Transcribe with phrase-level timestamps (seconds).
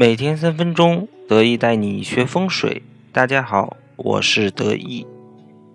[0.00, 2.82] 每天三分钟，得意带你学风水。
[3.12, 5.06] 大家好，我是得意。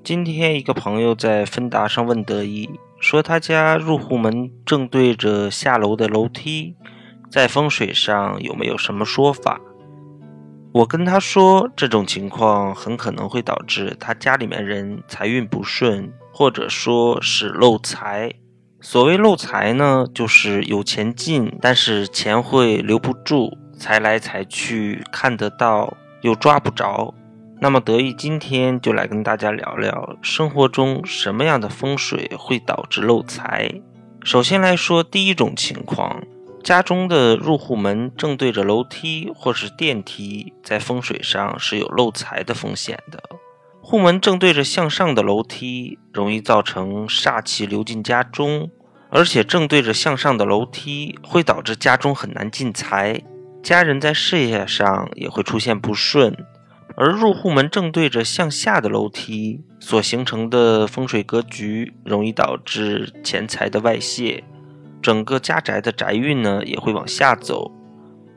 [0.04, 2.68] 今天一个朋友在芬达上问得意，
[3.00, 6.74] 说他家入户门正对着下楼的楼梯，
[7.30, 9.62] 在风水上有没有什么说法？
[10.74, 18.34] 我跟他说，这种情况很可能会导致他家里面人财运不顺，或者说是漏财。
[18.82, 23.56] 所谓漏财呢，就是有钱进，但是钱会留不住。
[23.78, 27.14] 财来财去，看得到又抓不着。
[27.60, 33.70] 那么得意今天就来跟大家聊聊生活中什么样的风水会导致漏财。
[34.24, 36.24] 首先来说，第一种情况，
[36.64, 43.22] 家中的入户门正对着楼梯或是电梯，在风水上是有漏财的风险的。
[43.82, 48.72] 户门正对着向上的楼梯，容易造成煞气流进家中，
[49.10, 53.22] 而且正对着向上的楼梯，会导致家中很难进财。
[53.66, 56.38] 家人在事业上也会出现不顺，
[56.96, 64.44] 而入户门正对着向下的楼梯所形成的风水格局，容易导致钱财的外泄，
[65.02, 67.72] 整个家宅的宅运呢也会往下走。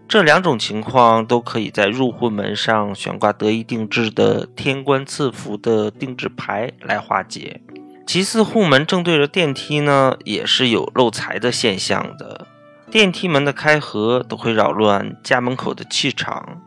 [0.08, 7.60] 这两种情况都可以在入户门上悬挂得意定制的天官赐福的定制牌来化解。
[8.06, 12.46] 其次，户门正对着电梯呢，也是有漏财的现象的。
[12.90, 16.62] 电梯门的开合都会扰乱家门口的气场，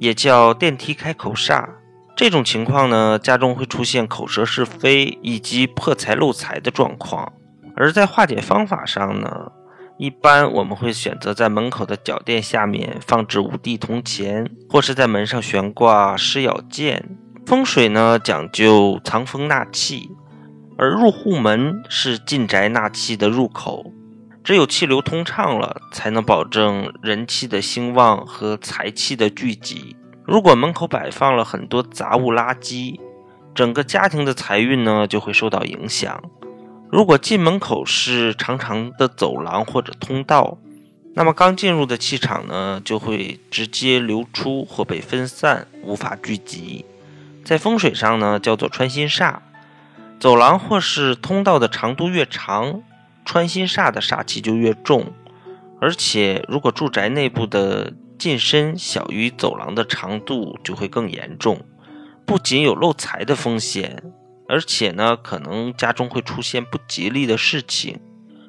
[0.00, 1.64] 也叫电梯开口煞。
[2.16, 7.32] 这种情况呢，家中会出现口舌是非以及破财漏财的状况。
[7.76, 9.52] 而在化解方法上呢，
[9.96, 17.16] 一般我们会选择在门口的脚垫下面放置五帝铜钱，或是在门上悬挂狮咬剑。
[17.46, 20.10] 风水呢讲究藏风纳气，
[20.76, 23.92] 而入户门是进宅纳气的入口。
[24.42, 29.96] 只有气流通畅了，才能保证人气的兴旺和财气的聚集。
[30.24, 32.98] 如果门口摆放了很多杂物垃圾，
[33.54, 36.22] 整个家庭的财运呢就会受到影响。
[36.90, 40.58] 如果进门口是长长的走廊或者通道，
[41.14, 46.84] 那么刚进入的气场呢就会直接流出或被分散，无法聚集。
[47.44, 49.36] 在风水上呢叫做穿心煞。
[50.18, 52.82] 走廊或是通道的长度越长。
[53.24, 55.12] 穿心煞的煞气就越重，
[55.80, 61.60] 而且如果住宅内部的进深小于走廊的长度，就会更严重。
[62.26, 64.02] 不仅有漏财的风险，
[64.48, 68.00] 而且呢，可能家中会出现不吉利的事情。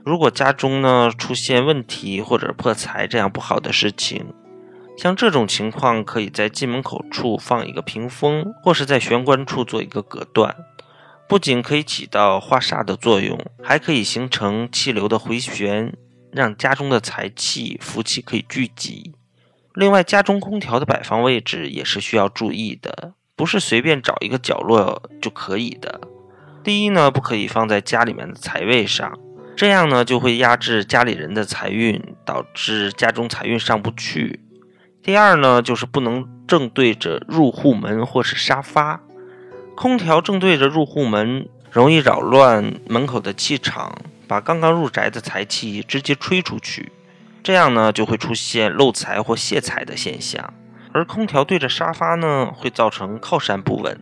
[0.04, 4.34] 如果家中呢出现问题或者破财这样不好的事情，
[4.98, 10.56] 像这种情况，可以在进门口处放一个屏风，或是在玄关处做一个隔断。
[11.32, 15.96] 不仅可以起到化煞的作用，还可以形成气流的回旋，
[16.34, 19.14] 让家中的财气、福气可以聚集。
[19.74, 26.02] 另外，家中空调的摆放位置也是需要注意的，不是随便找一个角落就可以的。
[26.66, 29.18] 第一呢，不可以放在家里面的财位上，
[29.56, 34.42] 这样呢就会压制家里人的财运，导致家中财运上不去。
[35.02, 39.02] 第二呢，就是不能正对着入户门或是沙发。
[39.76, 46.92] 空调正对着入户门，容易扰乱门口的气场，把刚刚入宅的财气直接吹出去，
[47.42, 50.54] 这样呢就会出现漏财或泄财的现象。
[50.94, 53.98] 而空调对着沙发呢，会造成靠山不稳。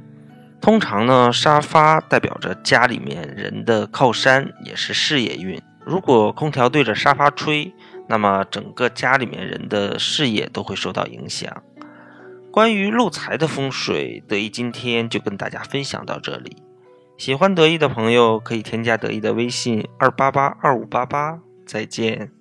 [0.60, 5.62] 通常呢，沙发代表着家里面人的靠山，也是事业运。
[5.86, 7.72] 如果空调对着沙发吹，
[8.08, 11.64] 那么整个家里面人的事业都会受到影响。
[12.52, 16.58] 关于漏财的风水，得意今天就跟大家分享到这里。
[17.18, 21.40] 喜欢得意的朋友可以添加得意的微信二八八二五八八。
[21.66, 22.39] 再见。